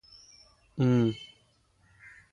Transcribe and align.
ഉം 0.77 1.03